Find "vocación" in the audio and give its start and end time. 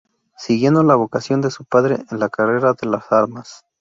0.95-1.41